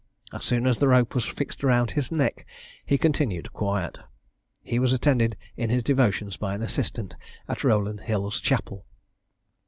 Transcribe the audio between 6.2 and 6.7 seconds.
by an